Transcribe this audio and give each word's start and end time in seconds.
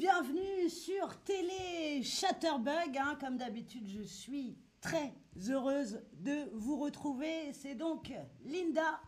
bienvenue 0.00 0.70
sur 0.70 1.14
Télé 1.24 2.02
Chatterbug. 2.02 2.96
hein. 2.96 3.18
Comme 3.20 3.36
d'habitude, 3.36 3.86
je 3.86 4.00
suis 4.00 4.56
très 4.80 5.12
heureuse 5.50 6.00
de 6.14 6.48
vous 6.54 6.78
retrouver. 6.78 7.52
C'est 7.52 7.74
donc 7.74 8.10
Linda 8.42 8.98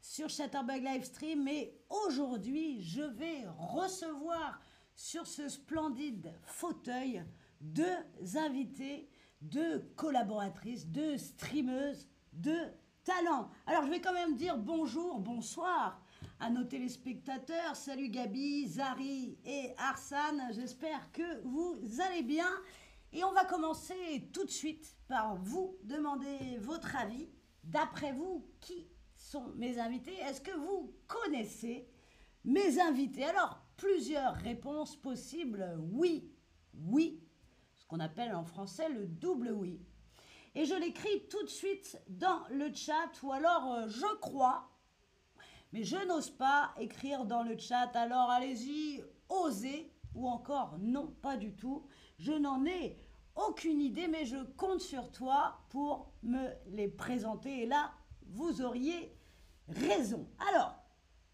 sur 0.00 0.28
Chatterbug 0.28 0.82
Livestream. 0.82 1.46
Et 1.46 1.78
aujourd'hui, 1.88 2.82
je 2.82 3.02
vais 3.02 3.44
recevoir 3.58 4.60
sur 4.96 5.24
ce 5.24 5.48
splendide 5.48 6.34
fauteuil 6.42 7.24
deux 7.60 8.04
invités, 8.34 9.08
deux 9.40 9.78
collaboratrices, 9.94 10.88
deux 10.88 11.16
streameuses 11.16 12.08
de 12.32 12.56
talent. 13.04 13.50
Alors, 13.66 13.84
je 13.84 13.90
vais 13.90 14.00
quand 14.00 14.12
même 14.12 14.34
dire 14.34 14.58
bonjour, 14.58 15.20
bonsoir 15.20 16.02
à 16.38 16.50
nos 16.50 16.64
téléspectateurs. 16.64 17.76
Salut 17.76 18.08
Gabi, 18.08 18.66
Zari 18.66 19.38
et 19.44 19.72
Arsane. 19.78 20.50
J'espère 20.52 21.12
que 21.12 21.42
vous 21.42 21.78
allez 22.00 22.22
bien. 22.22 22.50
Et 23.12 23.24
on 23.24 23.32
va 23.32 23.44
commencer 23.44 24.28
tout 24.32 24.44
de 24.44 24.50
suite 24.50 24.96
par 25.08 25.36
vous 25.36 25.76
demander 25.82 26.58
votre 26.58 26.96
avis. 26.96 27.28
D'après 27.64 28.12
vous, 28.12 28.46
qui 28.60 28.88
sont 29.16 29.52
mes 29.56 29.78
invités? 29.78 30.14
Est-ce 30.20 30.40
que 30.40 30.56
vous 30.56 30.94
connaissez 31.06 31.88
mes 32.44 32.80
invités? 32.80 33.24
Alors, 33.24 33.60
plusieurs 33.76 34.34
réponses 34.34 34.96
possibles. 34.96 35.76
Oui, 35.92 36.32
oui, 36.74 37.22
ce 37.76 37.84
qu'on 37.86 38.00
appelle 38.00 38.34
en 38.34 38.44
français 38.44 38.88
le 38.88 39.06
double 39.06 39.50
oui. 39.50 39.80
Et 40.54 40.64
je 40.64 40.74
l'écris 40.74 41.28
tout 41.28 41.42
de 41.42 41.48
suite 41.48 42.00
dans 42.08 42.42
le 42.50 42.72
chat, 42.74 43.10
ou 43.22 43.32
alors 43.32 43.72
euh, 43.72 43.88
je 43.88 44.14
crois, 44.16 44.68
mais 45.72 45.84
je 45.84 45.96
n'ose 46.06 46.30
pas 46.30 46.74
écrire 46.78 47.24
dans 47.24 47.42
le 47.42 47.56
chat, 47.58 47.90
alors 47.94 48.30
allez-y, 48.30 49.02
osez, 49.28 49.92
ou 50.14 50.28
encore 50.28 50.76
non, 50.80 51.14
pas 51.22 51.36
du 51.36 51.54
tout. 51.54 51.86
Je 52.18 52.32
n'en 52.32 52.64
ai 52.66 52.98
aucune 53.36 53.80
idée, 53.80 54.08
mais 54.08 54.24
je 54.26 54.42
compte 54.56 54.80
sur 54.80 55.10
toi 55.12 55.60
pour 55.70 56.12
me 56.22 56.48
les 56.66 56.88
présenter. 56.88 57.62
Et 57.62 57.66
là, 57.66 57.92
vous 58.26 58.62
auriez 58.62 59.16
raison. 59.68 60.28
Alors, 60.50 60.74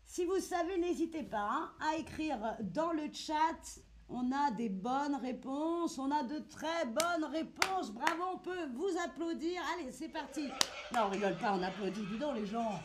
si 0.05 0.25
vous 0.25 0.39
savez, 0.39 0.79
n'hésitez 0.79 1.23
pas 1.23 1.49
hein, 1.51 1.73
à 1.81 1.97
écrire 1.97 2.57
dans 2.61 2.93
le 2.93 3.13
chat. 3.13 3.81
On 4.09 4.31
a 4.31 4.53
des 4.53 4.69
bonnes 4.69 5.17
réponses, 5.17 5.99
on 5.99 6.13
a 6.13 6.23
de 6.23 6.39
très 6.39 6.85
bonnes 6.87 7.25
réponses. 7.33 7.91
Bravo, 7.91 8.23
on 8.35 8.39
peut 8.39 8.67
vous 8.75 8.91
applaudir. 9.05 9.61
Allez, 9.75 9.91
c'est 9.91 10.09
parti. 10.09 10.47
Non, 10.95 11.07
on 11.07 11.11
rigole 11.11 11.37
pas, 11.39 11.55
on 11.55 11.63
applaudit. 11.63 12.03
Dis 12.03 12.19
les 12.37 12.47
gens. 12.47 12.81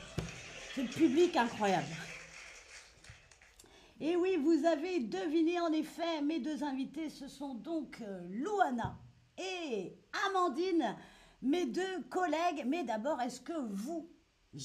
C'est 0.73 0.83
le 0.83 0.87
public 0.87 1.35
incroyable. 1.35 1.93
Et 3.99 4.15
oui, 4.15 4.37
vous 4.37 4.65
avez 4.65 5.01
deviné 5.01 5.59
en 5.59 5.71
effet, 5.73 6.21
mes 6.21 6.39
deux 6.39 6.63
invités, 6.63 7.09
ce 7.09 7.27
sont 7.27 7.55
donc 7.55 7.99
euh, 8.01 8.25
Louana 8.29 8.97
et 9.37 9.97
Amandine, 10.27 10.95
mes 11.41 11.65
deux 11.65 12.01
collègues. 12.09 12.63
Mais 12.67 12.85
d'abord, 12.85 13.21
est-ce 13.21 13.41
que 13.41 13.67
vous 13.69 14.09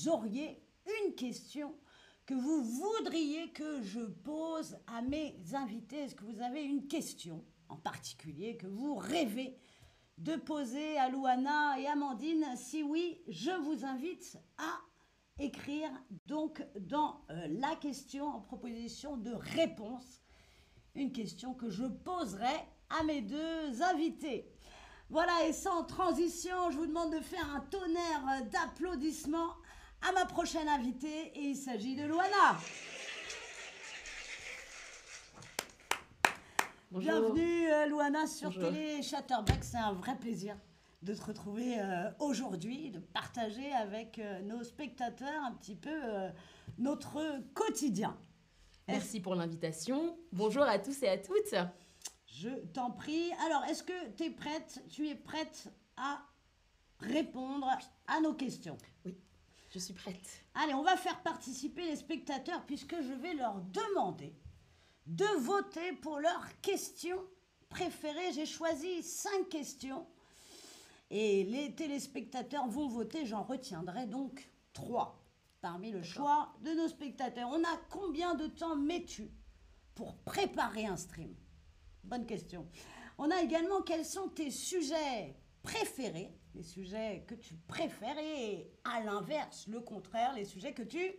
auriez 0.06 0.62
une 1.04 1.14
question 1.16 1.74
que 2.24 2.34
vous 2.34 2.62
voudriez 2.62 3.50
que 3.50 3.82
je 3.82 4.00
pose 4.00 4.78
à 4.86 5.02
mes 5.02 5.36
invités? 5.54 6.04
Est-ce 6.04 6.14
que 6.14 6.24
vous 6.24 6.40
avez 6.40 6.62
une 6.62 6.86
question 6.86 7.44
en 7.68 7.76
particulier 7.76 8.56
que 8.56 8.68
vous 8.68 8.94
rêvez 8.94 9.58
de 10.18 10.36
poser 10.36 10.98
à 10.98 11.08
Louana 11.08 11.80
et 11.80 11.88
Amandine? 11.88 12.46
Si 12.54 12.84
oui, 12.84 13.20
je 13.26 13.50
vous 13.50 13.84
invite 13.84 14.38
à 14.56 14.80
écrire 15.38 15.90
donc 16.26 16.64
dans 16.78 17.20
euh, 17.30 17.46
la 17.60 17.76
question 17.76 18.26
en 18.26 18.40
proposition 18.40 19.16
de 19.16 19.32
réponse 19.32 20.22
une 20.94 21.12
question 21.12 21.54
que 21.54 21.68
je 21.68 21.84
poserai 21.84 22.54
à 22.88 23.02
mes 23.04 23.20
deux 23.20 23.82
invités. 23.82 24.50
Voilà, 25.10 25.46
et 25.46 25.52
sans 25.52 25.84
transition, 25.84 26.70
je 26.70 26.78
vous 26.78 26.86
demande 26.86 27.12
de 27.12 27.20
faire 27.20 27.54
un 27.54 27.60
tonnerre 27.60 28.44
d'applaudissements 28.50 29.52
à 30.08 30.12
ma 30.12 30.24
prochaine 30.24 30.68
invitée, 30.68 31.32
et 31.34 31.50
il 31.50 31.56
s'agit 31.56 31.94
de 31.96 32.04
Loana. 32.04 32.58
Bonjour. 36.90 37.12
Bienvenue 37.12 37.68
euh, 37.68 37.86
Loana 37.86 38.26
sur 38.26 38.50
Bonjour. 38.50 38.70
Télé 38.70 39.02
Chatterback, 39.02 39.62
c'est 39.62 39.76
un 39.76 39.92
vrai 39.92 40.16
plaisir 40.16 40.56
de 41.06 41.14
te 41.14 41.24
retrouver 41.24 41.78
euh, 41.78 42.10
aujourd'hui, 42.18 42.90
de 42.90 42.98
partager 42.98 43.72
avec 43.72 44.18
euh, 44.18 44.42
nos 44.42 44.64
spectateurs 44.64 45.44
un 45.44 45.52
petit 45.52 45.76
peu 45.76 45.88
euh, 45.92 46.28
notre 46.78 47.40
quotidien. 47.54 48.18
Merci 48.88 49.20
pour 49.20 49.36
l'invitation. 49.36 50.18
Bonjour 50.32 50.64
à 50.64 50.80
tous 50.80 51.00
et 51.04 51.08
à 51.08 51.16
toutes. 51.16 51.54
Je 52.26 52.48
t'en 52.72 52.90
prie. 52.90 53.30
Alors, 53.46 53.64
est-ce 53.66 53.84
que 53.84 54.10
tu 54.16 54.24
es 54.24 54.30
prête 54.30 54.82
Tu 54.90 55.08
es 55.08 55.14
prête 55.14 55.72
à 55.96 56.20
répondre 56.98 57.68
à 58.08 58.20
nos 58.20 58.34
questions? 58.34 58.76
Je 59.70 59.78
suis 59.78 59.94
prête. 59.94 60.44
Allez, 60.54 60.74
on 60.74 60.82
va 60.82 60.96
faire 60.96 61.22
participer 61.22 61.84
les 61.84 61.96
spectateurs 61.96 62.66
puisque 62.66 62.96
je 63.00 63.12
vais 63.12 63.34
leur 63.34 63.60
demander 63.60 64.34
de 65.06 65.40
voter 65.40 65.92
pour 66.02 66.18
leurs 66.18 66.60
questions 66.62 67.22
préférées. 67.68 68.32
J'ai 68.32 68.46
choisi 68.46 69.04
cinq 69.04 69.48
questions 69.50 70.04
et 71.10 71.44
les 71.44 71.74
téléspectateurs 71.74 72.66
vont 72.68 72.88
voter. 72.88 73.26
J'en 73.26 73.42
retiendrai 73.42 74.06
donc 74.06 74.50
trois 74.72 75.22
parmi 75.60 75.90
le 75.90 76.02
choix 76.02 76.52
de 76.62 76.70
nos 76.72 76.88
spectateurs. 76.88 77.48
On 77.52 77.62
a 77.62 77.76
combien 77.90 78.34
de 78.34 78.46
temps 78.46 78.76
mets-tu 78.76 79.30
pour 79.94 80.16
préparer 80.18 80.86
un 80.86 80.96
stream? 80.96 81.34
Bonne 82.04 82.26
question. 82.26 82.66
On 83.18 83.30
a 83.30 83.42
également 83.42 83.82
quels 83.82 84.04
sont 84.04 84.28
tes 84.28 84.50
sujets 84.50 85.34
préférés, 85.62 86.38
les 86.54 86.62
sujets 86.62 87.24
que 87.26 87.34
tu 87.34 87.54
préfères 87.66 88.18
et 88.18 88.70
à 88.84 89.00
l'inverse, 89.00 89.66
le 89.66 89.80
contraire, 89.80 90.32
les 90.34 90.44
sujets 90.44 90.72
que 90.72 90.82
tu 90.82 91.12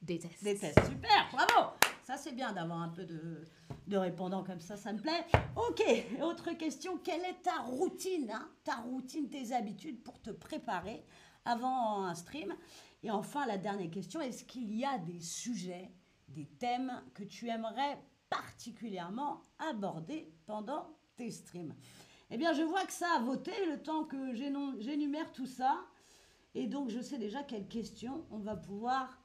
Déteste. 0.00 0.42
détestes. 0.42 0.84
Super, 0.86 1.28
bravo 1.32 1.72
Ça 2.04 2.16
c'est 2.16 2.32
bien 2.32 2.52
d'avoir 2.52 2.80
un 2.80 2.88
peu 2.88 3.04
de, 3.04 3.44
de 3.86 3.96
répondants 3.96 4.44
comme 4.44 4.60
ça, 4.60 4.76
ça 4.76 4.92
me 4.92 4.98
plaît. 4.98 5.26
Ok, 5.56 5.82
autre 6.22 6.52
question, 6.52 6.98
quelle 6.98 7.24
est 7.24 7.42
ta 7.42 7.58
routine 7.62 8.30
hein 8.32 8.48
Ta 8.64 8.76
routine, 8.76 9.28
tes 9.28 9.52
habitudes 9.52 10.02
pour 10.02 10.20
te 10.20 10.30
préparer 10.30 11.04
avant 11.44 12.04
un 12.04 12.14
stream? 12.14 12.54
Et 13.02 13.10
enfin, 13.10 13.46
la 13.46 13.58
dernière 13.58 13.90
question, 13.90 14.20
est-ce 14.20 14.44
qu'il 14.44 14.74
y 14.74 14.84
a 14.84 14.98
des 14.98 15.20
sujets, 15.20 15.90
des 16.28 16.46
thèmes 16.46 17.02
que 17.14 17.24
tu 17.24 17.48
aimerais 17.48 17.98
particulièrement 18.28 19.42
aborder 19.58 20.32
pendant 20.46 20.96
tes 21.16 21.30
streams? 21.30 21.74
Eh 22.30 22.36
bien, 22.36 22.52
je 22.52 22.62
vois 22.62 22.84
que 22.84 22.92
ça 22.92 23.08
a 23.16 23.20
voté 23.20 23.52
le 23.66 23.82
temps 23.82 24.04
que 24.04 24.34
j'énumère 24.34 25.32
tout 25.32 25.46
ça. 25.46 25.80
Et 26.54 26.66
donc, 26.66 26.90
je 26.90 27.00
sais 27.00 27.18
déjà 27.18 27.42
quelles 27.42 27.68
questions 27.68 28.24
on 28.30 28.38
va 28.38 28.56
pouvoir 28.56 29.18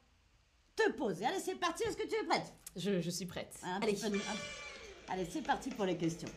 te 0.75 0.91
poser. 0.91 1.25
Allez, 1.25 1.39
c'est 1.39 1.55
parti. 1.55 1.83
Est-ce 1.83 1.97
que 1.97 2.07
tu 2.07 2.15
es 2.15 2.23
prête? 2.25 2.53
Je, 2.75 2.99
je 3.01 3.09
suis 3.09 3.25
prête. 3.25 3.57
Un 3.63 3.81
Allez. 3.81 3.93
peu 3.93 4.07
un- 4.07 5.13
Allez, 5.13 5.25
c'est 5.25 5.41
parti 5.41 5.69
pour 5.69 5.85
les 5.85 5.97
questions. 5.97 6.27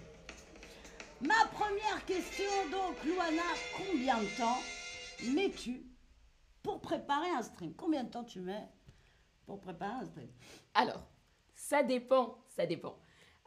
Ma 1.21 1.47
première 1.53 2.05
question, 2.07 2.45
donc, 2.71 3.03
Luana, 3.05 3.43
combien 3.77 4.19
de 4.23 4.37
temps 4.37 4.59
mets-tu 5.35 5.85
pour 6.63 6.81
préparer 6.81 7.31
un 7.31 7.43
stream? 7.43 7.75
Combien 7.75 8.05
de 8.05 8.11
temps 8.11 8.23
tu 8.25 8.41
mets 8.41 8.69
pour 9.47 9.61
préparer 9.61 9.95
un 10.03 10.05
stream? 10.05 10.29
Alors, 10.75 11.03
ça 11.55 11.83
dépend, 11.83 12.45
ça 12.49 12.67
dépend. 12.67 12.97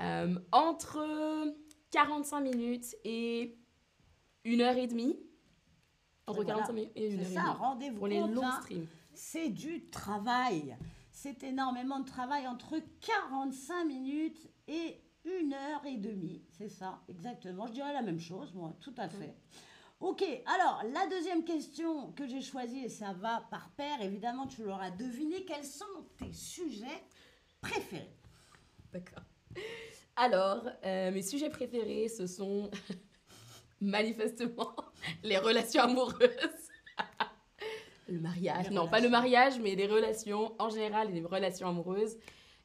Euh, 0.02 0.38
entre 0.52 1.46
45 1.92 2.42
minutes 2.42 2.96
et 3.06 3.58
une 4.44 4.62
heure 4.62 4.76
et 4.76 4.88
demie. 4.88 5.18
Entre 6.28 6.44
Voilà. 6.44 6.56
45 6.56 6.74
minutes 6.74 6.92
et 6.96 7.08
une 7.08 7.20
heure 7.20 7.26
C'est 7.26 7.32
et 7.32 7.36
ça, 7.36 7.42
demie. 7.44 7.54
rendez-vous 7.54 7.98
Pour 8.00 8.08
les 8.08 8.20
longs 8.20 8.44
hein. 8.48 8.60
streams. 8.64 8.88
C'est 9.14 9.50
du 9.50 9.90
travail. 9.90 10.78
C'est 11.12 11.44
énormément 11.44 12.00
de 12.00 12.06
travail 12.06 12.48
entre 12.48 12.80
45 13.02 13.86
minutes 13.86 14.50
et 14.68 15.02
une 15.26 15.54
heure 15.54 15.86
et 15.86 15.98
demie. 15.98 16.44
C'est 16.50 16.70
ça, 16.70 17.02
exactement. 17.08 17.68
Je 17.68 17.74
dirais 17.74 17.94
la 17.94 18.02
même 18.02 18.20
chose, 18.20 18.54
moi, 18.54 18.74
tout 18.80 18.94
à 18.98 19.08
fait. 19.10 19.36
Ok, 20.00 20.24
alors 20.48 20.82
la 20.92 21.06
deuxième 21.08 21.44
question 21.44 22.12
que 22.14 22.26
j'ai 22.28 22.42
choisie, 22.42 22.86
et 22.86 22.90
ça 22.90 23.14
va 23.14 23.46
par 23.52 23.70
paire, 23.72 24.02
évidemment, 24.02 24.48
tu 24.48 24.64
l'auras 24.64 24.90
deviné, 24.90 25.46
quels 25.46 25.66
sont 25.66 25.86
tes 26.18 26.34
sujets 26.34 27.04
préférés? 27.62 28.16
D'accord. 28.92 29.24
Alors, 30.16 30.68
euh, 30.86 31.12
mes 31.12 31.22
sujets 31.22 31.50
préférés, 31.52 32.08
ce 32.08 32.26
sont 32.26 32.72
manifestement 33.82 34.76
les 35.24 35.38
relations 35.38 35.84
amoureuses. 35.84 36.61
Le 38.12 38.20
mariage. 38.20 38.70
Les 38.70 38.76
non, 38.76 38.88
pas 38.88 39.00
le 39.00 39.10
mariage, 39.10 39.60
mais 39.60 39.76
les 39.76 39.88
relations 39.88 40.54
en 40.60 40.70
général 40.70 41.10
et 41.10 41.14
les 41.14 41.26
relations 41.26 41.68
amoureuses. 41.68 42.18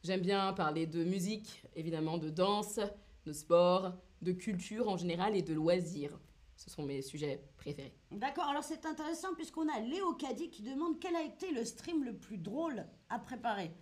J'aime 0.03 0.21
bien 0.21 0.53
parler 0.53 0.87
de 0.87 1.05
musique, 1.05 1.63
évidemment, 1.75 2.19
de 2.19 2.31
danse, 2.31 2.79
de 3.25 3.33
sport, 3.33 3.93
de 4.23 4.33
culture 4.33 4.89
en 4.89 4.97
général 4.97 5.37
et 5.37 5.43
de 5.43 5.55
loisirs. 5.55 6.19
Ce 6.57 6.71
sont 6.71 6.85
mes 6.85 7.03
sujets 7.03 7.43
préférés. 7.57 7.95
D'accord, 8.11 8.45
alors 8.45 8.65
c'est 8.65 8.87
intéressant 8.87 9.35
puisqu'on 9.35 9.69
a 9.69 9.81
Léo 9.81 10.15
Caddy 10.15 10.49
qui 10.51 10.63
demande 10.63 10.99
quel 11.01 11.15
a 11.17 11.23
été 11.23 11.51
le 11.53 11.65
stream 11.65 12.03
le 12.05 12.15
plus 12.15 12.39
drôle 12.39 12.87
à 13.11 13.19
préparer. 13.19 13.73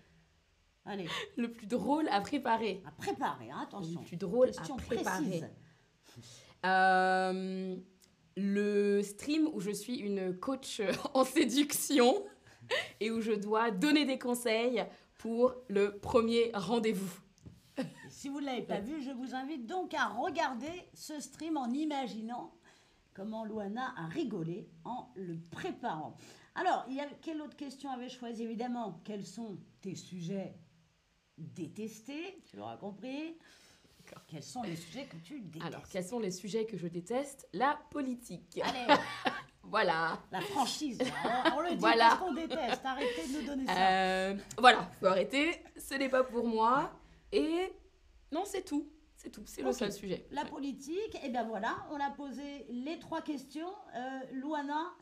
Allez, 0.84 1.06
Le 1.36 1.50
plus 1.52 1.66
drôle 1.66 2.08
à 2.08 2.20
préparer. 2.20 2.82
à 2.86 2.90
préparer, 2.90 3.50
hein, 3.50 3.60
attention. 3.62 4.00
Le 4.00 4.06
plus 4.06 4.16
drôle 4.16 4.48
Question 4.50 4.74
à 4.76 4.78
préparer. 4.82 5.22
précise. 5.24 5.48
Euh, 6.66 7.76
le 8.36 9.02
stream 9.02 9.48
où 9.52 9.60
je 9.60 9.70
suis 9.70 9.96
une 9.96 10.36
coach 10.38 10.82
en 11.14 11.24
séduction 11.24 12.24
et 13.00 13.10
où 13.10 13.20
je 13.20 13.32
dois 13.32 13.70
donner 13.70 14.04
des 14.04 14.18
conseils 14.18 14.84
pour 15.18 15.54
le 15.68 15.98
premier 15.98 16.50
rendez-vous. 16.54 17.20
Si 18.08 18.28
vous 18.28 18.40
ne 18.40 18.46
l'avez 18.46 18.62
pas 18.62 18.78
vu, 18.80 19.02
je 19.02 19.10
vous 19.10 19.34
invite 19.34 19.66
donc 19.66 19.92
à 19.94 20.06
regarder 20.06 20.70
ce 20.94 21.18
stream 21.20 21.56
en 21.56 21.68
imaginant 21.70 22.54
comment 23.12 23.44
Luana 23.44 23.92
a 23.96 24.06
rigolé 24.06 24.68
en 24.84 25.08
le 25.16 25.36
préparant. 25.50 26.16
Alors, 26.54 26.86
quelle 27.20 27.40
autre 27.42 27.56
question 27.56 27.90
avait 27.90 28.08
choisi? 28.08 28.44
Évidemment, 28.44 29.00
quels 29.04 29.26
sont 29.26 29.58
tes 29.80 29.96
sujets 29.96 30.54
détestés? 31.36 32.42
Tu 32.48 32.56
l'auras 32.56 32.76
compris. 32.76 33.36
Quels 34.26 34.42
sont 34.42 34.62
les 34.62 34.76
sujets 34.76 35.04
que 35.06 35.16
tu 35.16 35.40
détestes 35.40 35.66
Alors, 35.66 35.88
quels 35.88 36.04
sont 36.04 36.18
les 36.20 36.30
sujets 36.30 36.64
que 36.66 36.76
je 36.76 36.86
déteste? 36.88 37.48
La 37.52 37.78
politique. 37.90 38.60
Allez, 38.62 39.00
Voilà. 39.62 40.18
la 40.30 40.40
franchise, 40.40 40.98
là, 40.98 41.52
on, 41.54 41.58
on 41.58 41.60
le 41.60 41.70
dit 41.70 41.76
Voilà. 41.76 42.08
parce 42.10 42.20
qu'on 42.20 42.34
déteste. 42.34 42.80
Arrêtez 42.84 43.26
de 43.28 43.40
nous 43.40 43.46
donner 43.46 43.66
ça. 43.66 43.72
Euh, 43.76 44.36
voilà, 44.58 44.90
faut 45.00 45.06
arrêter. 45.06 45.62
Ce 45.78 45.94
n'est 45.94 46.08
pas 46.08 46.22
pour 46.24 46.46
moi. 46.46 46.90
Et 47.32 47.72
non, 48.30 48.42
c'est 48.44 48.62
tout. 48.62 48.88
C'est 49.16 49.30
tout. 49.30 49.42
C'est 49.46 49.62
le 49.62 49.72
seul 49.72 49.90
sujet. 49.92 50.26
La 50.32 50.44
politique, 50.44 51.18
et 51.24 51.30
bien 51.30 51.44
voilà, 51.44 51.76
on 51.90 51.98
a 51.98 52.10
posé 52.10 52.66
les 52.68 52.98
trois 52.98 53.22
questions. 53.22 53.72
Euh, 53.96 54.20
Luana, 54.32 54.92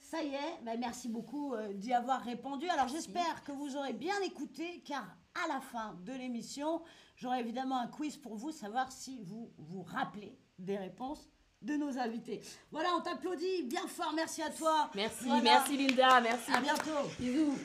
ça 0.00 0.22
y 0.22 0.34
est, 0.34 0.62
ben 0.64 0.78
merci 0.80 1.08
beaucoup 1.08 1.54
euh, 1.54 1.72
d'y 1.74 1.92
avoir 1.92 2.20
répondu. 2.22 2.68
Alors 2.70 2.88
j'espère 2.88 3.44
que 3.44 3.52
vous 3.52 3.76
aurez 3.76 3.92
bien 3.92 4.20
écouté, 4.22 4.82
car 4.84 5.04
à 5.44 5.46
la 5.48 5.60
fin 5.60 5.94
de 6.04 6.12
l'émission, 6.12 6.82
j'aurai 7.18 7.40
évidemment 7.40 7.78
un 7.78 7.88
quiz 7.88 8.16
pour 8.16 8.36
vous, 8.36 8.50
savoir 8.50 8.90
si 8.90 9.20
vous 9.22 9.52
vous 9.58 9.82
rappelez 9.82 10.38
des 10.58 10.78
réponses 10.78 11.28
de 11.62 11.74
nos 11.74 11.98
invités. 11.98 12.40
Voilà, 12.70 12.90
on 12.96 13.00
t'applaudit 13.00 13.64
bien 13.64 13.86
fort, 13.88 14.12
merci 14.14 14.42
à 14.42 14.50
toi. 14.50 14.90
Merci, 14.94 15.28
merci 15.42 15.76
Linda, 15.76 16.20
merci. 16.20 16.52
À 16.52 16.60
bientôt. 16.60 17.08
Bisous. 17.18 17.56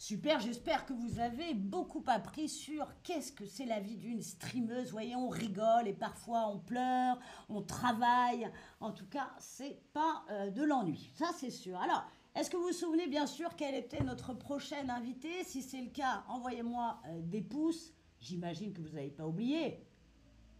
Super, 0.00 0.38
j'espère 0.38 0.86
que 0.86 0.92
vous 0.92 1.18
avez 1.18 1.54
beaucoup 1.54 2.04
appris 2.06 2.48
sur 2.48 2.86
qu'est-ce 3.02 3.32
que 3.32 3.44
c'est 3.44 3.64
la 3.64 3.80
vie 3.80 3.96
d'une 3.96 4.22
streameuse. 4.22 4.84
Vous 4.86 4.92
voyez, 4.92 5.16
on 5.16 5.28
rigole 5.28 5.88
et 5.88 5.92
parfois 5.92 6.46
on 6.46 6.60
pleure, 6.60 7.18
on 7.48 7.62
travaille. 7.62 8.48
En 8.78 8.92
tout 8.92 9.06
cas, 9.06 9.28
c'est 9.40 9.82
pas 9.92 10.24
euh, 10.30 10.50
de 10.50 10.62
l'ennui, 10.62 11.10
ça 11.16 11.30
c'est 11.36 11.50
sûr. 11.50 11.76
Alors, 11.80 12.04
est-ce 12.34 12.50
que 12.50 12.56
vous 12.56 12.68
vous 12.68 12.72
souvenez 12.72 13.06
bien 13.06 13.26
sûr 13.26 13.56
quelle 13.56 13.74
était 13.74 14.02
notre 14.02 14.32
prochaine 14.32 14.90
invitée 14.90 15.44
Si 15.44 15.62
c'est 15.62 15.80
le 15.80 15.90
cas, 15.90 16.24
envoyez-moi 16.28 17.00
euh, 17.06 17.20
des 17.22 17.42
pouces. 17.42 17.92
J'imagine 18.20 18.72
que 18.72 18.80
vous 18.80 18.94
n'avez 18.94 19.10
pas 19.10 19.26
oublié. 19.26 19.84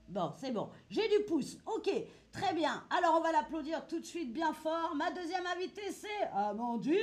Bon, 0.08 0.32
c'est 0.38 0.50
bon. 0.50 0.70
J'ai 0.90 1.06
du 1.08 1.24
pouce. 1.24 1.58
Ok, 1.66 1.90
très 2.32 2.54
bien. 2.54 2.84
Alors, 2.90 3.16
on 3.18 3.20
va 3.20 3.30
l'applaudir 3.30 3.86
tout 3.86 4.00
de 4.00 4.06
suite 4.06 4.32
bien 4.32 4.52
fort. 4.54 4.94
Ma 4.96 5.10
deuxième 5.10 5.46
invitée, 5.46 5.92
c'est 5.92 6.28
Amandine. 6.32 6.96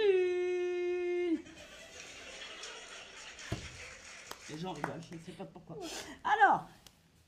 Les 4.50 4.58
gens 4.58 4.74
rigolent, 4.74 5.02
je 5.10 5.16
ne 5.16 5.22
sais 5.22 5.32
pas 5.32 5.46
pourquoi. 5.46 5.78
Alors, 6.24 6.68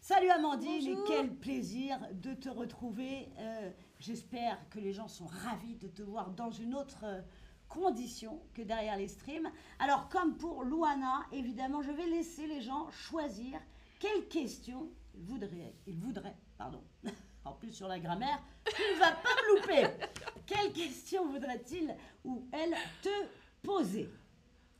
salut 0.07 0.29
Amandine 0.29 0.95
Bonjour. 0.95 1.03
et 1.03 1.07
quel 1.09 1.35
plaisir 1.35 1.99
de 2.13 2.33
te 2.33 2.47
retrouver. 2.47 3.27
Euh, 3.39 3.69
J'espère 3.99 4.57
que 4.69 4.79
les 4.79 4.93
gens 4.93 5.09
sont 5.09 5.25
ravis 5.25 5.75
de 5.75 5.89
te 5.89 6.01
voir 6.01 6.29
dans 6.31 6.49
une 6.49 6.75
autre 6.75 7.03
euh, 7.03 7.21
condition 7.67 8.41
que 8.53 8.61
derrière 8.61 8.95
les 8.95 9.09
streams. 9.09 9.51
Alors, 9.79 10.07
comme 10.07 10.37
pour 10.37 10.63
Luana, 10.63 11.25
évidemment, 11.33 11.81
je 11.81 11.91
vais 11.91 12.05
laisser 12.05 12.47
les 12.47 12.61
gens 12.61 12.89
choisir 12.89 13.59
quelles 13.99 14.29
questions 14.29 14.89
ils 15.13 15.25
voudraient, 15.25 15.75
ils 15.85 15.99
voudraient 15.99 16.37
pardon, 16.57 16.81
en 17.43 17.51
plus 17.51 17.73
sur 17.73 17.89
la 17.89 17.99
grammaire, 17.99 18.41
tu 18.63 18.81
ne 18.93 18.99
vas 18.99 19.11
pas 19.11 19.29
me 19.29 19.59
louper. 19.59 20.05
Quelles 20.45 20.71
questions 20.71 21.27
voudrait-il 21.27 21.93
ou 22.23 22.47
elle 22.53 22.73
te 23.01 23.09
poser? 23.61 24.09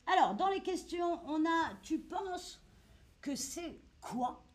Alors, 0.06 0.36
dans 0.36 0.48
les 0.48 0.62
questions, 0.62 1.20
on 1.26 1.44
a 1.46 1.74
tu 1.84 2.00
penses 2.00 2.62
que 3.20 3.36
c'est 3.36 3.82
quoi 4.00 4.47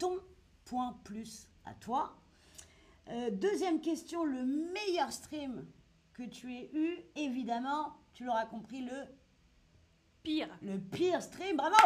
ton 0.00 0.18
point 0.64 0.98
plus 1.04 1.48
à 1.64 1.74
toi. 1.74 2.16
Euh, 3.08 3.30
Deuxième 3.30 3.80
question, 3.80 4.24
le 4.24 4.42
meilleur 4.44 5.12
stream 5.12 5.64
que 6.14 6.24
tu 6.24 6.52
aies 6.52 6.70
eu, 6.72 6.96
évidemment, 7.14 7.94
tu 8.14 8.24
l'auras 8.24 8.46
compris, 8.46 8.82
le, 8.82 9.04
Pire. 10.22 10.48
le 10.62 10.78
pire 10.78 11.22
stream, 11.22 11.56
bravo! 11.56 11.76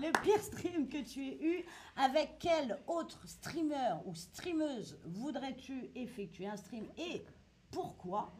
Le 0.00 0.10
pire 0.22 0.40
stream 0.42 0.88
que 0.88 0.98
tu 1.02 1.24
aies 1.24 1.38
eu, 1.40 1.64
avec 1.96 2.38
quel 2.40 2.78
autre 2.88 3.26
streamer 3.26 3.94
ou 4.04 4.14
streameuse 4.14 4.98
voudrais-tu 5.04 5.90
effectuer 5.94 6.48
un 6.48 6.56
stream 6.56 6.84
et 6.98 7.24
pourquoi? 7.70 8.32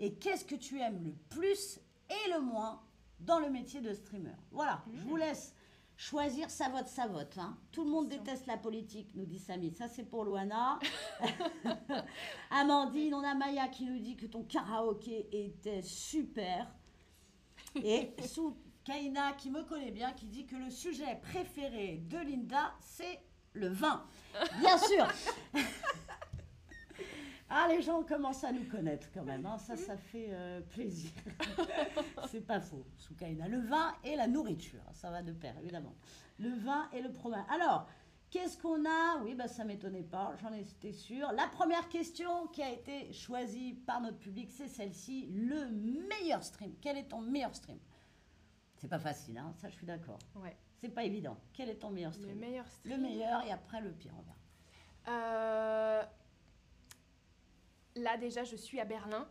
Et 0.00 0.14
qu'est-ce 0.14 0.44
que 0.44 0.54
tu 0.54 0.78
aimes 0.80 1.02
le 1.02 1.12
plus 1.30 1.80
et 2.10 2.30
le 2.30 2.40
moins 2.40 2.82
dans 3.20 3.38
le 3.38 3.48
métier 3.50 3.80
de 3.80 3.92
streamer? 3.94 4.34
Voilà, 4.50 4.82
je 4.92 5.00
vous 5.06 5.16
laisse 5.16 5.54
choisir 5.98 6.48
sa 6.48 6.68
vote, 6.68 6.86
sa 6.86 7.08
vote. 7.08 7.36
hein. 7.38 7.58
Tout 7.72 7.82
le 7.84 7.90
monde 7.90 8.08
déteste 8.08 8.46
la 8.46 8.56
politique, 8.56 9.10
nous 9.16 9.26
dit 9.26 9.40
Samy. 9.40 9.72
Ça, 9.72 9.88
c'est 9.88 10.04
pour 10.04 10.24
Luana. 10.24 10.78
Amandine, 12.50 13.14
on 13.14 13.24
a 13.24 13.34
Maya 13.34 13.66
qui 13.68 13.84
nous 13.84 13.98
dit 13.98 14.16
que 14.16 14.26
ton 14.26 14.44
karaoké 14.44 15.28
était 15.32 15.82
super. 15.82 16.70
Et 17.74 18.14
sous 18.24 18.56
Kaina, 18.84 19.32
qui 19.32 19.50
me 19.50 19.64
connaît 19.64 19.90
bien, 19.90 20.12
qui 20.12 20.26
dit 20.26 20.46
que 20.46 20.56
le 20.56 20.70
sujet 20.70 21.18
préféré 21.20 22.00
de 22.08 22.18
Linda, 22.18 22.74
c'est 22.80 23.20
le 23.52 23.68
vin. 23.68 24.06
Bien 24.60 24.78
sûr. 24.78 25.06
Ah, 27.50 27.66
les 27.70 27.80
gens 27.80 28.02
commencent 28.02 28.44
à 28.44 28.52
nous 28.52 28.64
connaître 28.64 29.08
quand 29.12 29.24
même. 29.24 29.46
hein. 29.46 29.56
Ça, 29.58 29.76
ça 29.76 29.96
fait 29.96 30.28
euh, 30.30 30.60
plaisir. 30.60 31.10
c'est 32.30 32.46
pas 32.46 32.60
faux, 32.60 32.84
Soukaina. 32.96 33.48
Le 33.48 33.60
vin 33.60 33.94
et 34.04 34.16
la 34.16 34.26
nourriture, 34.26 34.82
ça 34.92 35.10
va 35.10 35.22
de 35.22 35.32
pair, 35.32 35.54
évidemment. 35.58 35.94
Le 36.38 36.50
vin 36.50 36.88
et 36.92 37.00
le 37.00 37.08
fromage. 37.10 37.44
Alors, 37.48 37.88
qu'est-ce 38.30 38.58
qu'on 38.58 38.84
a? 38.84 39.22
Oui, 39.24 39.34
bah, 39.34 39.48
ça 39.48 39.64
m'étonnait 39.64 40.02
pas, 40.02 40.34
j'en 40.42 40.52
étais 40.52 40.92
sûre. 40.92 41.32
La 41.32 41.46
première 41.46 41.88
question 41.88 42.48
qui 42.48 42.62
a 42.62 42.70
été 42.70 43.10
choisie 43.14 43.74
par 43.86 44.02
notre 44.02 44.18
public, 44.18 44.50
c'est 44.50 44.68
celle-ci. 44.68 45.28
Le 45.32 45.68
meilleur 46.08 46.42
stream. 46.44 46.74
Quel 46.82 46.98
est 46.98 47.08
ton 47.08 47.20
meilleur 47.22 47.54
stream? 47.54 47.78
C'est 48.76 48.88
pas 48.88 48.98
facile, 49.00 49.38
hein, 49.38 49.52
ça 49.56 49.68
je 49.70 49.74
suis 49.74 49.86
d'accord. 49.86 50.18
Ouais. 50.36 50.54
C'est 50.80 50.90
pas 50.90 51.02
évident. 51.02 51.36
Quel 51.52 51.70
est 51.70 51.76
ton 51.78 51.90
meilleur 51.90 52.12
Le 52.12 52.18
stream? 52.18 52.38
meilleur 52.38 52.64
Le 52.64 52.70
stream. 52.92 53.00
meilleur 53.02 53.44
et 53.46 53.50
après 53.52 53.80
le 53.80 53.90
pire, 53.90 54.12
on 54.16 54.22
verra. 54.22 54.36
Euh, 55.08 56.02
Là, 57.98 58.16
déjà, 58.16 58.44
je 58.44 58.56
suis 58.56 58.78
à 58.80 58.84
Berlin. 58.84 59.28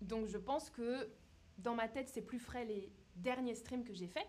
Donc, 0.00 0.26
je 0.26 0.38
pense 0.38 0.70
que 0.70 1.10
dans 1.58 1.74
ma 1.74 1.88
tête, 1.88 2.08
c'est 2.08 2.22
plus 2.22 2.38
frais 2.38 2.64
les 2.64 2.90
derniers 3.16 3.54
streams 3.54 3.84
que 3.84 3.92
j'ai 3.92 4.08
faits. 4.08 4.26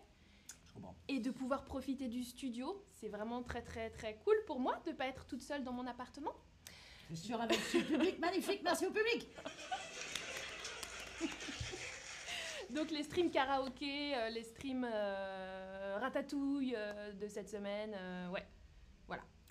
Et 1.08 1.20
de 1.20 1.30
pouvoir 1.30 1.64
profiter 1.64 2.06
du 2.06 2.22
studio, 2.22 2.84
c'est 3.00 3.08
vraiment 3.08 3.42
très, 3.42 3.62
très, 3.62 3.88
très 3.88 4.16
cool 4.24 4.36
pour 4.46 4.60
moi 4.60 4.78
de 4.84 4.90
ne 4.90 4.94
pas 4.96 5.06
être 5.06 5.24
toute 5.24 5.40
seule 5.40 5.64
dans 5.64 5.72
mon 5.72 5.86
appartement. 5.86 6.34
Je 7.08 7.14
suis 7.14 7.28
sûre 7.28 7.40
avec 7.40 7.58
ce 7.58 7.78
public 7.78 8.18
magnifique. 8.18 8.60
Merci 8.62 8.86
au 8.86 8.90
public. 8.90 9.26
Donc, 12.70 12.90
les 12.90 13.04
streams 13.04 13.30
karaoké, 13.30 14.14
euh, 14.16 14.28
les 14.28 14.42
streams 14.42 14.86
euh, 14.86 15.96
ratatouille 15.98 16.74
euh, 16.76 17.12
de 17.12 17.26
cette 17.28 17.48
semaine, 17.48 17.94
euh, 17.94 18.28
ouais. 18.30 18.44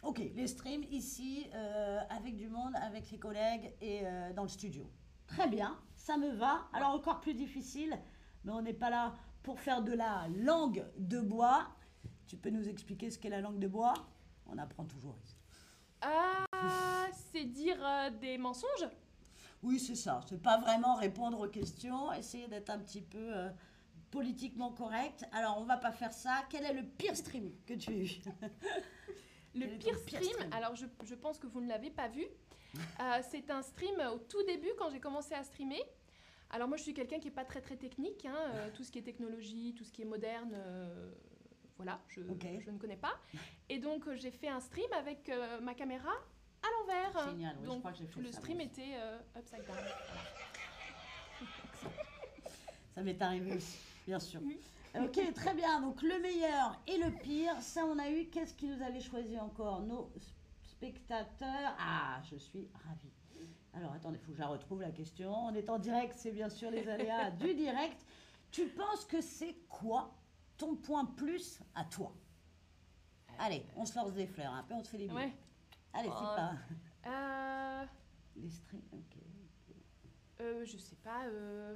Ok, 0.06 0.22
les 0.36 0.46
streams 0.46 0.84
ici, 0.92 1.48
euh, 1.56 2.00
avec 2.12 2.36
du 2.36 2.48
monde, 2.48 2.76
avec 2.76 3.10
les 3.10 3.18
collègues 3.18 3.74
et 3.82 4.02
euh, 4.04 4.34
dans 4.34 4.44
le 4.44 4.50
studio. 4.50 4.88
Très 5.26 5.48
bien, 5.48 5.80
ça 5.96 6.16
me 6.16 6.30
va. 6.30 6.68
Alors 6.74 6.92
encore 6.92 7.22
plus 7.22 7.34
difficile, 7.34 7.98
mais 8.44 8.52
on 8.52 8.62
n'est 8.62 8.76
pas 8.76 8.92
là 8.92 9.16
pour 9.42 9.60
faire 9.60 9.82
de 9.82 9.94
la 9.94 10.28
langue 10.44 10.86
de 11.00 11.20
bois. 11.20 11.70
Tu 12.28 12.38
peux 12.38 12.52
nous 12.52 12.70
expliquer 12.70 13.10
ce 13.10 13.18
qu'est 13.18 13.30
la 13.30 13.42
langue 13.42 13.58
de 13.58 13.68
bois? 13.68 13.96
On 14.46 14.60
apprend 14.60 14.86
toujours 14.86 15.18
ici. 15.24 15.36
Ah, 16.02 16.46
c'est 17.32 17.46
dire 17.46 17.84
euh, 17.84 18.12
des 18.12 18.38
mensonges? 18.38 18.88
Oui, 19.64 19.80
c'est 19.80 19.96
ça. 19.96 20.22
C'est 20.30 20.40
pas 20.40 20.60
vraiment 20.60 20.94
répondre 20.98 21.40
aux 21.40 21.50
questions, 21.50 22.14
essayer 22.14 22.48
d'être 22.48 22.70
un 22.70 22.78
petit 22.78 23.02
peu 23.02 23.36
euh, 23.36 23.50
politiquement 24.12 24.72
correct. 24.72 25.26
Alors, 25.32 25.58
on 25.60 25.64
va 25.64 25.78
pas 25.78 25.92
faire 25.92 26.14
ça. 26.14 26.44
Quel 26.48 26.64
est 26.64 26.74
le 26.74 26.84
pire 26.84 27.18
stream 27.18 27.50
que 27.66 27.74
tu 27.74 27.90
as 27.90 27.98
eu? 27.98 28.12
Le 29.56 29.68
pire 29.78 29.98
stream, 29.98 30.36
alors 30.52 30.76
je, 30.76 30.86
je 31.06 31.16
pense 31.16 31.40
que 31.40 31.48
vous 31.48 31.62
ne 31.62 31.70
l'avez 31.70 31.90
pas 31.90 32.08
vu. 32.08 32.26
Euh, 33.00 33.22
c'est 33.32 33.50
un 33.50 33.62
stream 33.62 33.96
au 34.14 34.20
tout 34.20 34.44
début 34.44 34.72
quand 34.78 34.90
j'ai 34.90 35.00
commencé 35.00 35.34
à 35.34 35.44
streamer. 35.44 35.82
Alors 36.50 36.68
moi 36.68 36.78
je 36.78 36.84
suis 36.84 36.94
quelqu'un 36.94 37.20
qui 37.20 37.26
n'est 37.26 37.34
pas 37.34 37.46
très 37.46 37.62
très 37.62 37.78
technique. 37.78 38.26
hein, 38.26 38.36
euh, 38.54 38.70
tout 38.76 38.84
ce 38.84 38.92
qui 38.92 39.00
est 39.00 39.04
technologie, 39.04 39.74
tout 39.78 39.84
ce 39.84 39.92
qui 39.92 40.02
est 40.02 40.06
moderne, 40.06 40.52
euh, 40.54 41.12
voilà, 41.78 42.02
je, 42.10 42.22
ne 42.22 42.78
connais 42.78 42.98
pas. 42.98 43.20
Et 43.70 43.80
donc 43.80 44.12
j'ai 44.16 44.32
fait 44.32 44.50
un 44.50 44.60
stream 44.60 44.92
avec 44.94 45.32
ma 45.62 45.74
caméra 45.74 46.12
à 46.12 46.68
l'envers. 46.80 47.30
Génial, 47.30 47.56
oui, 47.58 47.64
je 47.64 47.68
donc 47.70 47.80
crois 47.80 47.92
que 47.92 47.98
j'ai 47.98 48.08
fait 48.08 48.22
le 48.22 48.32
ça, 48.32 48.40
stream 48.40 48.58
aussi. 48.58 48.68
était 48.68 48.98
upside 49.38 49.66
down. 49.66 49.78
Ça 52.94 53.02
m'est 53.02 53.22
arrivé 53.22 53.56
aussi, 53.56 53.78
bien 54.08 54.20
sûr. 54.20 54.40
Oui. 54.44 54.58
Ok, 55.04 55.34
très 55.34 55.54
bien. 55.54 55.82
Donc 55.82 56.02
le 56.02 56.20
meilleur 56.22 56.80
et 56.88 56.98
le 56.98 57.12
pire, 57.20 57.60
ça 57.62 57.86
on 57.86 57.98
a 58.00 58.10
eu. 58.10 58.26
Qu'est-ce 58.30 58.54
qui 58.54 58.68
nous 58.68 58.82
avait 58.82 59.02
choisi 59.02 59.38
encore? 59.40 59.82
Nos 59.82 60.12
spectateurs. 60.64 61.76
Ah, 61.80 62.22
je 62.30 62.38
suis 62.38 62.70
ravie. 62.74 63.12
Alors 63.74 63.92
attendez, 63.94 64.18
il 64.18 64.22
faut 64.26 64.32
que 64.32 64.38
je 64.38 64.42
la 64.42 64.48
retrouve 64.48 64.82
la 64.82 64.92
question. 64.92 65.34
On 65.34 65.54
est 65.54 65.70
en 65.70 65.80
direct, 65.80 66.16
c'est 66.18 66.32
bien 66.32 66.50
sûr 66.50 66.72
les 66.72 66.88
aléas 66.88 67.32
du 67.40 67.54
direct. 67.56 68.06
Tu 68.52 68.68
penses 68.70 69.04
que 69.06 69.20
c'est 69.22 69.56
quoi 69.68 70.16
ton 70.58 70.76
point 70.78 71.04
plus 71.06 71.60
à 71.74 71.84
toi? 71.84 72.14
Allez, 73.38 73.66
on 73.76 73.86
se 73.86 73.96
lance 73.98 74.14
des 74.14 74.28
fleurs, 74.28 74.54
un 74.54 74.64
peu, 74.64 74.76
on 74.76 74.82
te 74.82 74.88
fait 74.88 74.98
les 74.98 75.08
bisous. 75.08 75.18
Ouais. 75.20 75.34
Allez, 75.92 76.08
c'est 76.08 76.24
pas. 76.24 76.54
Euh, 77.08 77.86
Les 78.38 78.50
streams, 78.50 78.82
ok. 78.94 79.18
euh, 80.40 80.64
je 80.66 80.78
sais 80.78 80.96
pas. 80.98 81.26
euh, 81.26 81.76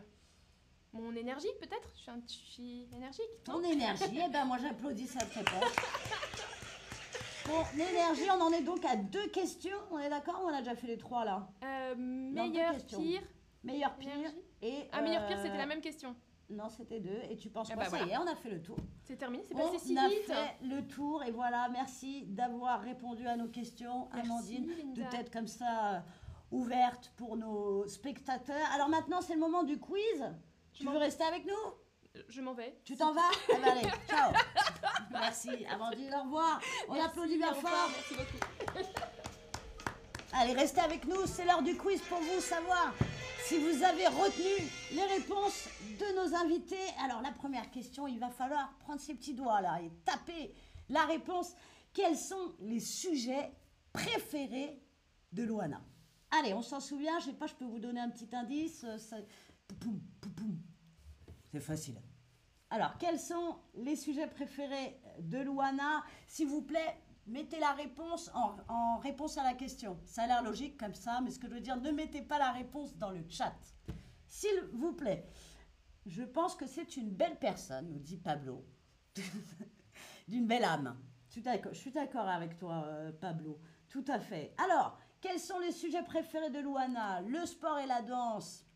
mon 0.94 1.16
énergie, 1.16 1.48
peut-être? 1.60 1.90
Je 1.96 2.02
suis 2.02 2.88
un 2.92 2.96
énergique 2.98 3.44
Ton 3.44 3.62
énergie, 3.64 4.20
eh 4.26 4.30
ben 4.30 4.46
moi 4.46 4.58
j'applaudis 4.58 5.08
cette 5.08 5.32
réponse. 5.34 5.76
Ton 7.46 7.80
énergie, 7.80 8.30
on 8.30 8.42
en 8.42 8.52
est 8.52 8.62
donc 8.62 8.84
à 8.86 8.96
deux 8.96 9.28
questions, 9.28 9.78
on 9.92 10.00
est 10.00 10.10
d'accord? 10.10 10.42
Ou 10.44 10.48
on 10.50 10.54
a 10.54 10.60
déjà 10.60 10.76
fait 10.76 10.88
les 10.88 10.98
trois 10.98 11.26
là 11.26 11.48
Euh, 11.64 11.96
meilleur, 11.98 12.76
pire. 12.86 13.22
Meilleur, 13.64 13.96
pire 13.96 14.14
Énergie 14.16 14.38
et... 14.62 14.88
Ah, 14.92 15.02
meilleur, 15.02 15.26
pire, 15.28 15.38
euh, 15.38 15.44
c'était 15.44 15.58
la 15.58 15.66
même 15.66 15.82
question. 15.82 16.16
Non, 16.50 16.70
c'était 16.70 17.00
deux. 17.00 17.20
Et 17.30 17.38
tu 17.38 17.50
penses 17.50 17.70
Ah 17.72 17.76
quoi? 17.76 17.84
bah 17.84 17.90
Ça 17.90 17.98
y 17.98 18.00
voilà. 18.08 18.14
est, 18.14 18.18
on 18.18 18.28
a 18.32 18.36
fait 18.36 18.50
le 18.50 18.62
tour. 18.62 18.78
C'est 19.04 19.18
terminé, 19.18 19.44
c'est 19.48 19.56
On 19.56 19.58
passé 19.72 19.80
si 19.80 19.98
a 19.98 20.08
vite. 20.08 20.26
fait 20.26 20.56
le 20.64 20.88
tour 20.88 21.24
et 21.24 21.32
voilà, 21.32 21.70
merci 21.70 22.26
d'avoir 22.28 22.82
répondu 22.82 23.28
à 23.28 23.36
nos 23.36 23.48
questions, 23.48 24.08
Merci, 24.14 24.30
Amandine. 24.32 24.94
De 24.94 25.04
tête 25.12 25.32
comme 25.32 25.48
ça 25.48 25.96
euh, 25.96 26.00
ouverte 26.52 27.12
pour 27.18 27.36
nos 27.38 27.88
spectateurs. 27.88 28.68
Alors 28.74 28.90
maintenant, 28.90 29.22
c'est 29.22 29.34
le 29.34 29.40
moment 29.40 29.64
du 29.64 29.80
quiz. 29.80 30.24
Tu 30.74 30.86
veux 30.86 30.98
rester 30.98 31.24
avec 31.24 31.46
nous? 31.46 32.24
Je 32.30 32.42
m'en 32.42 32.54
vais. 32.54 32.80
Tu 32.84 32.96
t'en 32.96 33.14
vas? 33.14 33.30
Eh 33.50 33.56
ben, 33.58 33.64
Allez, 33.70 33.88
ciao. 34.08 34.32
Merci, 35.12 35.66
Amandine, 35.70 36.14
au 36.16 36.24
revoir. 36.24 36.60
On 36.88 36.94
Merci, 36.94 37.08
applaudit 37.10 37.38
bien 37.38 37.52
revoir, 37.52 37.74
fort. 37.74 37.92
Merci 37.92 38.16
beaucoup. 38.16 38.90
Allez, 40.34 40.54
restez 40.54 40.82
avec 40.82 41.06
nous, 41.06 41.26
c'est 41.26 41.46
l'heure 41.46 41.62
du 41.62 41.76
quiz 41.76 42.02
pour 42.02 42.20
vous 42.20 42.40
savoir 42.40 42.94
si 43.46 43.58
vous 43.58 43.84
avez 43.84 44.08
retenu 44.08 44.68
les 44.92 45.04
réponses 45.06 45.68
de 46.00 46.16
nos 46.16 46.36
invités. 46.36 46.78
Alors, 47.04 47.22
la 47.22 47.32
première 47.32 47.70
question, 47.72 48.08
il 48.08 48.20
va 48.20 48.30
falloir 48.30 48.72
prendre 48.80 49.00
ses 49.02 49.16
petits 49.16 49.34
doigts 49.34 49.62
là 49.62 49.80
et 49.82 49.90
taper 50.06 50.54
la 50.90 51.06
réponse. 51.06 51.54
Quels 51.94 52.18
sont 52.18 52.54
les 52.60 52.80
sujets 52.80 53.52
préférés 53.92 54.80
de 55.32 55.44
Loana? 55.44 55.82
Allez, 56.32 56.54
on 56.54 56.62
s'en 56.62 56.80
souvient, 56.80 57.18
je 57.20 57.26
sais 57.26 57.34
pas, 57.34 57.48
je 57.48 57.56
peux 57.56 57.66
vous 57.66 57.80
donner 57.80 58.00
un 58.00 58.10
petit 58.10 58.30
indice. 58.36 58.84
euh, 58.84 59.00
ça-. 59.00 59.18
C'est 61.52 61.60
facile. 61.60 62.00
Alors, 62.70 62.98
quels 63.00 63.20
sont 63.20 63.58
les 63.76 63.96
sujets 63.96 64.28
préférés 64.28 65.00
de 65.20 65.40
Luana 65.40 66.04
S'il 66.28 66.48
vous 66.48 66.62
plaît, 66.62 67.02
mettez 67.26 67.60
la 67.60 67.72
réponse 67.72 68.30
en, 68.34 68.98
réponse 69.00 69.38
à 69.38 69.44
la 69.44 69.56
question. 69.56 70.00
Ça 70.06 70.24
a 70.24 70.28
l'air 70.28 70.44
logique 70.44 70.78
comme 70.78 70.94
ça, 70.94 71.22
mais 71.22 71.32
ce 71.32 71.40
que 71.40 71.48
je 71.48 71.56
veux 71.56 71.62
dire, 71.62 71.78
ne 71.78 71.92
mettez 71.92 72.22
pas 72.22 72.38
la 72.38 72.52
réponse 72.52 72.96
dans 72.98 73.10
le 73.10 73.24
chat. 73.28 73.56
S'il 74.28 74.62
vous 74.74 74.94
plaît, 74.94 75.26
je 76.06 76.22
pense 76.22 76.56
que 76.56 76.68
c'est 76.68 76.98
une 76.98 77.10
belle 77.10 77.40
personne, 77.40 77.90
nous 77.90 78.00
dit 78.00 78.18
Pablo, 78.18 78.64
d'une 80.28 80.46
belle 80.46 80.64
âme. 80.64 80.96
Je 81.30 81.74
suis 81.74 81.92
d'accord- 81.92 82.28
avec 82.28 82.58
toi, 82.58 82.84
euh, 82.86 83.12
Pablo. 83.12 83.60
Tout 83.88 84.06
à 84.08 84.20
fait. 84.20 84.54
Alors, 84.58 85.00
quels 85.22 85.40
sont 85.40 85.60
les 85.60 85.72
sujets 85.72 86.04
préférés 86.04 86.52
de 86.52 86.60
Luana 86.60 87.22
Le 87.22 87.46
sport 87.48 87.80
et 87.80 87.88
la 87.88 88.04
danse 88.04 88.69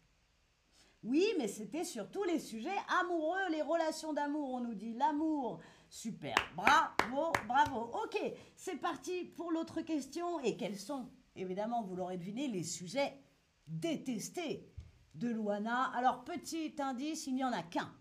oui, 1.04 1.26
mais 1.38 1.50
c'était 1.50 1.84
surtout 1.84 2.24
les 2.24 2.40
sujets 2.40 2.70
amoureux, 3.02 3.50
les 3.52 3.62
relations 3.62 4.14
d'amour, 4.14 4.54
on 4.54 4.62
nous 4.62 4.74
dit 4.74 4.94
l'amour. 4.94 5.60
Super, 5.90 6.36
bravo, 6.56 7.34
bravo. 7.48 7.92
Ok, 8.04 8.20
c'est 8.56 8.78
parti 8.78 9.26
pour 9.26 9.52
l'autre 9.52 9.82
question. 9.82 10.40
Et 10.40 10.56
quels 10.56 10.78
sont, 10.78 11.10
évidemment, 11.36 11.84
vous 11.84 11.96
l'aurez 11.96 12.18
deviné, 12.18 12.48
les 12.48 12.64
sujets 12.64 13.20
détestés 13.68 14.66
de 15.14 15.28
Luana 15.28 15.92
Alors, 15.96 16.24
petit 16.24 16.74
indice, 16.80 17.28
il 17.28 17.36
n'y 17.36 17.44
en 17.44 17.52
a 17.52 17.64
qu'un. 17.64 17.94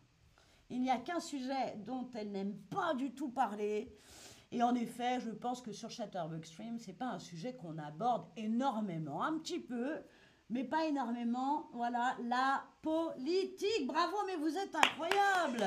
Il 0.71 0.81
n'y 0.81 0.91
a 0.91 0.99
qu'un 0.99 1.21
sujet 1.21 1.77
dont 1.85 2.09
elle 2.15 2.31
n'aime 2.31 2.57
pas 2.71 2.95
du 2.95 3.13
tout 3.15 3.31
parler. 3.31 3.95
Et 4.53 4.63
en 4.63 4.75
effet, 4.75 5.19
je 5.21 5.31
pense 5.31 5.61
que 5.61 5.73
sur 5.73 5.91
Chatterbug 5.91 6.45
Stream, 6.45 6.79
c'est 6.79 6.93
pas 6.93 7.09
un 7.09 7.19
sujet 7.19 7.55
qu'on 7.55 7.79
aborde 7.79 8.27
énormément, 8.37 9.23
un 9.23 9.39
petit 9.39 9.61
peu, 9.61 10.03
mais 10.53 10.65
pas 10.65 10.85
énormément. 10.85 11.69
Voilà, 11.73 12.17
la 12.25 12.63
politique. 12.83 13.87
Bravo, 13.87 14.17
mais 14.27 14.37
vous 14.37 14.57
êtes 14.57 14.75
incroyable. 14.75 15.65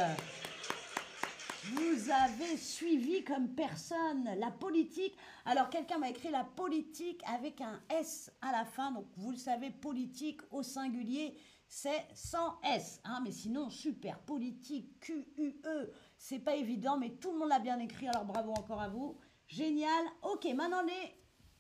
Vous 1.74 2.12
avez 2.12 2.58
suivi 2.58 3.24
comme 3.24 3.50
personne 3.56 4.30
la 4.38 4.52
politique. 4.52 5.18
Alors, 5.46 5.70
quelqu'un 5.70 5.98
m'a 5.98 6.10
écrit 6.10 6.30
la 6.30 6.44
politique 6.44 7.22
avec 7.26 7.60
un 7.60 7.82
S 7.90 8.32
à 8.42 8.52
la 8.52 8.66
fin. 8.66 8.92
Donc, 8.92 9.08
vous 9.18 9.32
le 9.32 9.38
savez, 9.38 9.72
politique 9.72 10.42
au 10.52 10.62
singulier, 10.62 11.36
c'est 11.68 12.06
sans 12.14 12.60
S. 12.62 13.02
hein. 13.04 13.20
mais 13.24 13.32
sinon, 13.32 13.72
super. 13.72 14.20
Politique, 14.20 15.00
Q-U-E. 15.00 15.92
C'est 16.18 16.40
pas 16.40 16.56
évident, 16.56 16.98
mais 16.98 17.10
tout 17.16 17.32
le 17.32 17.40
monde 17.40 17.50
l'a 17.50 17.60
bien 17.60 17.80
écrit. 17.80 18.08
Alors, 18.08 18.26
bravo 18.26 18.52
encore 18.52 18.82
à 18.82 18.90
vous. 18.90 19.18
Génial. 19.48 20.06
Ok, 20.22 20.46
maintenant, 20.54 20.84
les 20.84 21.16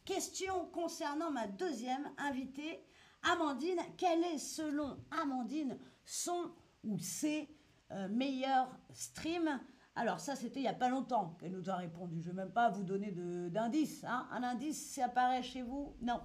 questions 0.05 0.67
concernant 0.71 1.31
ma 1.31 1.47
deuxième 1.47 2.11
invitée, 2.19 2.85
Amandine. 3.31 3.79
Quel 3.97 4.23
est, 4.23 4.37
selon 4.37 4.97
Amandine, 5.11 5.77
son 6.05 6.51
ou 6.83 6.97
ses 6.99 7.49
euh, 7.91 8.07
meilleurs 8.07 8.69
streams? 8.91 9.59
Alors 9.97 10.19
ça, 10.19 10.35
c'était 10.35 10.59
il 10.59 10.63
n'y 10.63 10.67
a 10.67 10.73
pas 10.73 10.89
longtemps 10.89 11.35
qu'elle 11.39 11.53
nous 11.53 11.69
a 11.69 11.75
répondu. 11.77 12.21
Je 12.21 12.29
ne 12.29 12.33
vais 12.35 12.43
même 12.43 12.51
pas 12.51 12.69
vous 12.69 12.83
donner 12.83 13.11
d'indice. 13.49 14.03
hein. 14.03 14.27
Un 14.31 14.43
indice, 14.43 14.91
ça 14.93 15.05
apparaît 15.05 15.41
chez 15.43 15.61
vous? 15.61 15.95
Non, 16.01 16.19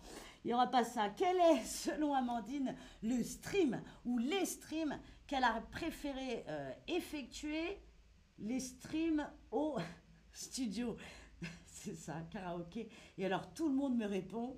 il 0.45 0.49
n'y 0.49 0.55
aura 0.55 0.67
pas 0.67 0.83
ça. 0.85 1.09
Quel 1.11 1.37
est, 1.37 1.65
selon 1.65 2.13
Amandine, 2.15 2.75
le 3.03 3.23
stream 3.23 3.81
ou 4.05 4.19
les 4.19 4.45
streams 4.45 4.99
qu'elle 5.27 5.45
a 5.45 5.61
préféré 5.71 6.45
euh, 6.49 6.73
effectuer? 6.89 7.79
Les 8.39 8.59
streams 8.59 9.25
au 9.53 9.77
studio. 10.33 10.97
C'est 11.67 11.95
ça, 11.95 12.15
karaoké. 12.31 12.89
Et 13.19 13.25
alors, 13.27 13.53
tout 13.55 13.69
le 13.69 13.75
monde 13.75 13.97
me 13.97 14.07
répond. 14.07 14.57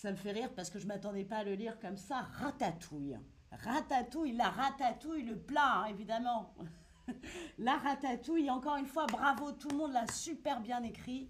Ça 0.00 0.10
me 0.12 0.16
fait 0.16 0.32
rire 0.32 0.50
parce 0.56 0.70
que 0.70 0.78
je 0.78 0.84
ne 0.84 0.88
m'attendais 0.88 1.24
pas 1.24 1.36
à 1.36 1.44
le 1.44 1.52
lire 1.52 1.78
comme 1.78 1.98
ça. 1.98 2.20
Ratatouille. 2.38 3.18
Ratatouille, 3.52 4.32
la 4.32 4.48
ratatouille, 4.48 5.24
le 5.24 5.36
plat, 5.36 5.82
hein, 5.82 5.84
évidemment. 5.90 6.54
La 7.58 7.76
ratatouille, 7.76 8.48
encore 8.48 8.76
une 8.76 8.86
fois, 8.86 9.04
bravo, 9.06 9.52
tout 9.52 9.68
le 9.68 9.76
monde 9.76 9.92
l'a 9.92 10.06
super 10.06 10.60
bien 10.60 10.82
écrit. 10.84 11.28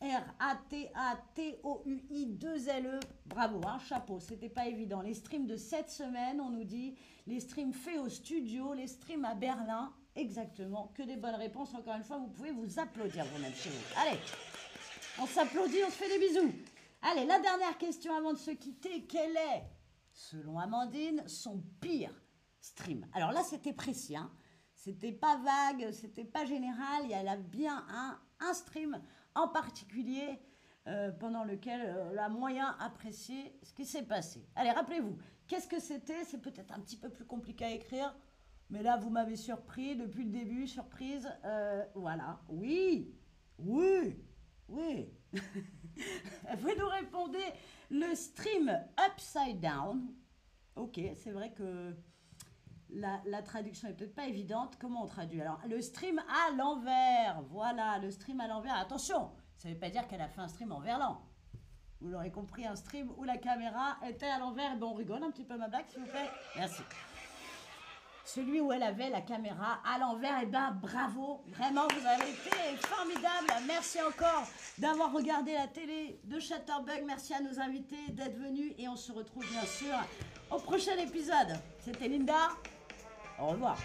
R-A-T-A-T-O-U-I 0.00 0.56
2 2.26 2.68
L-E. 2.68 2.98
Bravo, 3.26 3.60
hein, 3.64 3.78
chapeau, 3.86 4.18
c'était 4.18 4.48
pas 4.48 4.66
évident. 4.66 5.00
Les 5.00 5.14
streams 5.14 5.46
de 5.46 5.56
cette 5.56 5.90
semaine, 5.90 6.40
on 6.40 6.50
nous 6.50 6.64
dit, 6.64 6.96
les 7.28 7.38
streams 7.38 7.72
faits 7.74 8.00
au 8.00 8.08
studio, 8.08 8.74
les 8.74 8.88
streams 8.88 9.26
à 9.26 9.36
Berlin. 9.36 9.92
Exactement, 10.16 10.90
que 10.94 11.04
des 11.04 11.16
bonnes 11.16 11.36
réponses. 11.36 11.72
Encore 11.72 11.94
une 11.94 12.02
fois, 12.02 12.18
vous 12.18 12.28
pouvez 12.28 12.50
vous 12.50 12.80
applaudir 12.80 13.24
vous-même 13.26 13.54
chez 13.54 13.70
vous. 13.70 13.84
Allez, 13.96 14.18
on 15.20 15.26
s'applaudit, 15.26 15.84
on 15.86 15.90
se 15.90 15.96
fait 15.96 16.08
des 16.08 16.26
bisous. 16.26 16.52
Allez, 17.02 17.26
la 17.26 17.38
dernière 17.38 17.78
question 17.78 18.14
avant 18.14 18.32
de 18.32 18.38
se 18.38 18.50
quitter. 18.50 19.06
Quel 19.06 19.36
est, 19.36 19.64
selon 20.12 20.58
Amandine, 20.58 21.22
son 21.28 21.62
pire 21.80 22.12
stream? 22.60 23.06
Alors 23.14 23.30
là, 23.30 23.42
c'était 23.44 23.72
précis. 23.72 24.16
Hein. 24.16 24.32
C'était 24.74 25.12
pas 25.12 25.36
vague, 25.36 25.92
c'était 25.92 26.24
pas 26.24 26.44
général. 26.44 27.02
Il 27.04 27.10
y 27.10 27.14
a 27.14 27.36
bien 27.36 27.86
un, 28.40 28.54
stream 28.54 29.00
en 29.34 29.48
particulier 29.48 30.40
euh, 30.86 31.12
pendant 31.12 31.44
lequel 31.44 31.80
euh, 31.82 32.10
elle 32.12 32.18
a 32.18 32.28
moyen 32.28 32.76
apprécié 32.80 33.58
ce 33.62 33.72
qui 33.72 33.84
s'est 33.84 34.04
passé. 34.04 34.48
Allez, 34.56 34.70
rappelez-vous, 34.70 35.18
qu'est-ce 35.46 35.68
que 35.68 35.80
c'était? 35.80 36.24
C'est 36.24 36.40
peut-être 36.40 36.72
un 36.72 36.80
petit 36.80 36.96
peu 36.96 37.10
plus 37.10 37.26
compliqué 37.26 37.64
à 37.64 37.70
écrire, 37.70 38.16
mais 38.70 38.82
là, 38.82 38.96
vous 38.96 39.10
m'avez 39.10 39.36
surpris 39.36 39.96
depuis 39.96 40.24
le 40.24 40.30
début, 40.30 40.66
surprise. 40.66 41.28
Euh, 41.44 41.84
voilà, 41.94 42.40
oui, 42.48 43.14
oui, 43.58 44.16
oui. 44.68 45.12
vous 46.58 46.70
nous 46.78 46.88
répondez 46.88 47.44
le 47.90 48.14
stream 48.14 48.70
Upside 49.06 49.60
Down. 49.60 50.06
Ok, 50.76 51.00
c'est 51.14 51.30
vrai 51.30 51.52
que 51.52 51.94
la, 52.90 53.42
traduction 53.42 53.88
est 53.88 53.94
peut-être 53.94 54.14
pas 54.14 54.26
évidente. 54.26 54.76
Comment 54.80 55.04
on 55.04 55.06
traduit? 55.06 55.40
Alors, 55.40 55.60
le 55.68 55.80
stream 55.80 56.18
à 56.20 56.54
l'envers. 56.56 57.42
Voilà, 57.50 57.98
le 57.98 58.10
stream 58.10 58.40
à 58.40 58.48
l'envers. 58.48 58.74
Attention, 58.74 59.30
ça 59.56 59.68
ne 59.68 59.74
veut 59.74 59.80
pas 59.80 59.90
dire 59.90 60.06
qu'elle 60.06 60.20
a 60.20 60.28
fait 60.28 60.40
un 60.40 60.48
stream 60.48 60.72
en 60.72 60.80
verlan. 60.80 61.20
Vous 62.00 62.08
l'aurez 62.08 62.30
compris, 62.30 62.64
un 62.64 62.76
stream 62.76 63.10
où 63.16 63.24
la 63.24 63.38
caméra 63.38 63.96
était 64.06 64.26
à 64.26 64.38
l'envers. 64.38 64.76
Bon, 64.76 64.90
on 64.90 64.94
rigole 64.94 65.22
un 65.22 65.30
petit 65.30 65.44
peu 65.44 65.56
ma 65.56 65.68
blague, 65.68 65.86
s'il 65.88 66.00
vous 66.00 66.06
plaît. 66.06 66.30
Merci. 66.56 66.82
Celui 68.34 68.60
où 68.60 68.70
elle 68.72 68.82
avait 68.82 69.08
la 69.08 69.22
caméra 69.22 69.80
à 69.90 69.98
l'envers, 69.98 70.42
et 70.42 70.44
ben 70.44 70.78
bravo, 70.82 71.40
vraiment, 71.46 71.88
vous 71.88 72.06
avez 72.06 72.30
été 72.30 72.76
formidable. 72.86 73.46
Merci 73.66 74.02
encore 74.02 74.46
d'avoir 74.76 75.14
regardé 75.14 75.54
la 75.54 75.66
télé 75.66 76.20
de 76.24 76.38
Chatterbug. 76.38 77.04
Merci 77.06 77.32
à 77.32 77.40
nos 77.40 77.58
invités 77.58 78.10
d'être 78.10 78.36
venus 78.36 78.74
et 78.76 78.86
on 78.86 78.96
se 78.96 79.12
retrouve 79.12 79.46
bien 79.50 79.64
sûr 79.64 79.96
au 80.50 80.58
prochain 80.58 80.98
épisode. 80.98 81.58
C'était 81.78 82.06
Linda. 82.06 82.50
Au 83.40 83.46
revoir. 83.46 83.78